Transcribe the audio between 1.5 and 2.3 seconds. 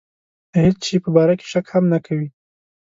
شک هم نه کوي.